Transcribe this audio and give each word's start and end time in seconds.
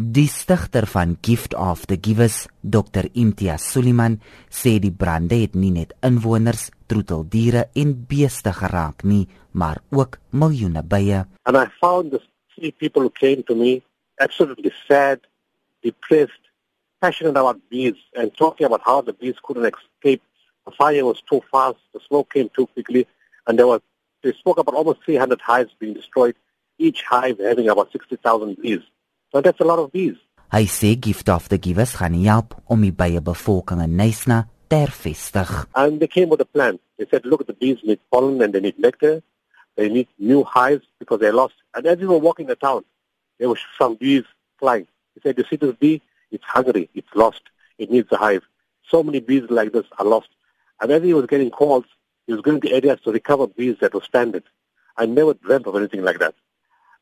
Die 0.00 0.28
stigter 0.28 0.86
van 0.86 1.16
Gift 1.20 1.54
of 1.54 1.86
the 1.86 1.96
Givers, 2.00 2.46
Dr. 2.62 3.08
Imtiaz 3.18 3.64
Sooliman, 3.72 4.20
sê 4.46 4.76
die 4.78 4.92
brande 4.94 5.34
het 5.40 5.56
nie 5.58 5.72
net 5.74 5.90
inwoners, 6.06 6.68
troeteldiere 6.86 7.64
en 7.74 7.96
beeste 8.06 8.52
geraak 8.54 9.02
nie, 9.02 9.24
maar 9.50 9.80
ook 9.90 10.20
miljoene 10.30 10.84
bye. 10.86 11.24
And 11.42 11.58
I 11.58 11.66
found 11.80 12.12
the 12.12 12.20
three 12.54 12.70
people 12.70 13.02
who 13.02 13.10
came 13.10 13.42
to 13.48 13.56
me 13.56 13.82
absolutely 14.20 14.70
sad, 14.86 15.18
depressed, 15.82 16.46
passionate 17.00 17.36
about 17.36 17.58
bees 17.68 17.98
and 18.14 18.30
talking 18.36 18.66
about 18.66 18.82
how 18.84 19.02
the 19.02 19.14
bees 19.14 19.42
couldn't 19.42 19.66
escape. 19.66 20.22
The 20.66 20.76
fire 20.78 21.04
was 21.04 21.20
too 21.28 21.42
fast, 21.50 21.82
the 21.92 21.98
smoke 22.06 22.30
came 22.32 22.50
too 22.54 22.68
quickly, 22.68 23.08
and 23.48 23.58
there 23.58 23.66
was 23.66 23.80
they 24.22 24.32
spoke 24.34 24.58
about 24.60 24.76
almost 24.76 25.02
300 25.02 25.40
hives 25.40 25.74
being 25.80 25.94
destroyed, 25.94 26.36
each 26.78 27.02
hive 27.02 27.40
having 27.40 27.68
about 27.68 27.90
60,000 27.90 28.62
bees. 28.62 28.86
So 29.32 29.40
that's 29.40 29.60
a 29.60 29.64
lot 29.64 29.78
of 29.78 29.92
bees. 29.92 30.16
Hy 30.50 30.64
sê 30.64 30.94
gift 30.96 31.28
of 31.28 31.48
the 31.48 31.58
givers 31.58 31.94
gaan 32.00 32.14
help 32.24 32.54
om 32.66 32.80
die 32.82 32.90
bye 32.90 33.20
bevolking 33.20 33.82
in 33.84 33.96
Knysna 33.98 34.46
te 34.68 34.76
hervestig. 34.76 35.50
And 35.74 36.00
they 36.00 36.06
came 36.06 36.30
with 36.30 36.40
a 36.40 36.46
plan. 36.46 36.78
They 36.96 37.06
said, 37.10 37.26
look, 37.26 37.42
at 37.42 37.46
the 37.46 37.52
bees 37.52 37.78
need 37.84 38.00
pollen 38.10 38.40
and 38.40 38.54
they 38.54 38.60
need 38.60 38.78
nectar. 38.78 39.22
They 39.76 39.88
need 39.88 40.08
new 40.18 40.44
hives 40.44 40.86
because 40.98 41.20
they're 41.20 41.32
lost. 41.32 41.54
And 41.74 41.86
as 41.86 41.98
we 41.98 42.06
were 42.06 42.18
walking 42.18 42.46
the 42.46 42.56
town, 42.56 42.84
there 43.38 43.48
were 43.48 43.58
some 43.78 43.96
bees 43.96 44.24
flying. 44.58 44.86
He 45.14 45.20
said, 45.20 45.36
you 45.38 45.44
see 45.44 45.56
this 45.56 45.76
bee? 45.76 46.02
It's 46.30 46.44
hungry. 46.44 46.88
It's 46.94 47.08
lost. 47.14 47.42
It 47.78 47.90
needs 47.90 48.10
a 48.10 48.16
hive. 48.16 48.42
So 48.88 49.02
many 49.02 49.20
bees 49.20 49.44
like 49.50 49.72
this 49.72 49.86
are 49.98 50.04
lost. 50.04 50.28
And 50.80 50.90
as 50.90 51.02
he 51.02 51.14
was 51.14 51.26
getting 51.26 51.50
calls, 51.50 51.84
he 52.26 52.32
was 52.32 52.42
going 52.42 52.60
to 52.62 52.72
areas 52.72 53.00
to 53.04 53.12
recover 53.12 53.46
bees 53.46 53.76
that 53.80 53.94
were 53.94 54.02
stranded. 54.02 54.44
I 54.96 55.06
never 55.06 55.34
dreamt 55.34 55.66
of 55.66 55.76
anything 55.76 56.02
like 56.02 56.18
that. 56.18 56.34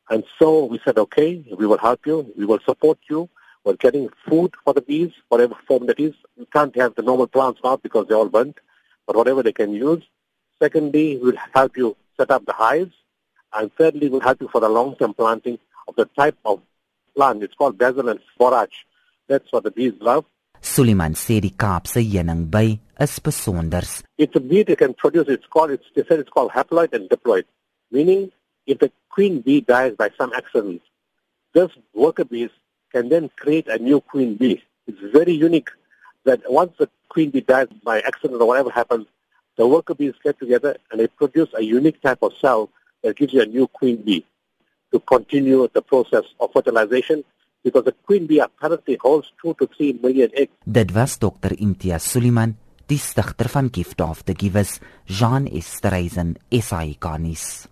And 0.09 0.23
so 0.39 0.65
we 0.65 0.79
said, 0.83 0.97
okay, 0.97 1.43
we 1.57 1.65
will 1.65 1.77
help 1.77 2.05
you. 2.05 2.33
We 2.37 2.45
will 2.45 2.59
support 2.65 2.99
you. 3.09 3.29
We're 3.63 3.75
getting 3.75 4.09
food 4.27 4.53
for 4.63 4.73
the 4.73 4.81
bees, 4.81 5.11
whatever 5.27 5.55
form 5.67 5.87
that 5.87 5.99
is. 5.99 6.13
We 6.37 6.45
can't 6.45 6.75
have 6.77 6.95
the 6.95 7.01
normal 7.01 7.27
plants 7.27 7.59
now 7.63 7.75
because 7.75 8.07
they're 8.07 8.17
all 8.17 8.29
burnt, 8.29 8.57
but 9.05 9.17
whatever 9.17 9.43
they 9.43 9.51
can 9.51 9.73
use. 9.73 10.03
Secondly, 10.61 11.19
we'll 11.21 11.35
help 11.53 11.75
you 11.75 11.97
set 12.15 12.31
up 12.31 12.45
the 12.45 12.53
hives. 12.53 12.93
And 13.53 13.71
thirdly, 13.77 14.07
we'll 14.09 14.21
help 14.21 14.41
you 14.41 14.47
for 14.49 14.61
the 14.61 14.69
long-term 14.69 15.13
planting 15.13 15.59
of 15.87 15.95
the 15.95 16.05
type 16.17 16.37
of 16.45 16.61
plant. 17.15 17.43
It's 17.43 17.55
called 17.55 17.77
basil 17.77 18.07
and 18.07 18.19
borage. 18.39 18.85
That's 19.27 19.51
what 19.51 19.63
the 19.63 19.71
bees 19.71 19.93
love. 19.99 20.25
Sooliman 20.61 21.15
sê 21.15 21.39
die 21.39 21.53
Kaapse 21.55 22.01
heuningby 22.01 22.79
is 22.99 23.19
besonders. 23.19 24.03
It's 24.17 24.35
a 24.35 24.39
bee 24.39 24.63
that 24.63 24.77
can 24.77 24.93
produce, 24.93 25.27
it's 25.27 25.45
called, 25.45 25.71
it's, 25.71 25.85
they 25.95 26.03
said 26.07 26.19
it's 26.19 26.29
called 26.29 26.51
haploid 26.51 26.93
and 26.93 27.09
diploid, 27.09 27.43
meaning 27.91 28.31
if 28.67 28.79
the 28.79 28.91
queen 29.09 29.41
bee 29.41 29.61
dies 29.61 29.93
by 29.97 30.11
some 30.17 30.31
accident, 30.33 30.81
this 31.53 31.71
worker 31.93 32.25
bees 32.25 32.51
can 32.91 33.09
then 33.09 33.29
create 33.37 33.67
a 33.67 33.77
new 33.79 33.99
queen 34.01 34.35
bee. 34.35 34.61
It's 34.85 34.99
very 35.11 35.33
unique 35.33 35.69
that 36.25 36.41
once 36.51 36.73
the 36.77 36.89
queen 37.09 37.31
bee 37.31 37.41
dies 37.41 37.67
by 37.83 38.01
accident 38.01 38.41
or 38.41 38.47
whatever 38.47 38.69
happens, 38.69 39.07
the 39.57 39.67
worker 39.67 39.95
bees 39.95 40.13
get 40.23 40.37
together 40.37 40.77
and 40.91 40.99
they 40.99 41.07
produce 41.07 41.49
a 41.55 41.63
unique 41.63 42.01
type 42.01 42.19
of 42.21 42.33
cell 42.39 42.69
that 43.03 43.15
gives 43.15 43.33
you 43.33 43.41
a 43.41 43.45
new 43.45 43.67
queen 43.67 43.97
bee 43.97 44.25
to 44.91 44.99
continue 44.99 45.67
the 45.73 45.81
process 45.81 46.23
of 46.39 46.51
fertilization 46.53 47.23
because 47.63 47.83
the 47.85 47.95
queen 48.05 48.27
bee 48.27 48.39
apparently 48.39 48.97
holds 49.01 49.31
2 49.41 49.55
to 49.55 49.67
3 49.67 49.99
million 50.03 50.29
eggs. 50.33 50.51
Dit 50.65 50.91
was 50.93 51.17
Dr. 51.17 51.55
Imtiaz 51.57 52.11
Sooliman, 52.11 52.55
die 52.87 52.97
stigter 52.97 53.49
van 53.49 53.69
Gift 53.69 54.01
of 54.01 54.23
the 54.23 54.33
Givers, 54.33 54.79
Jean 55.05 55.47
Esterhuizen, 55.47 56.37
SAICanis. 56.49 57.67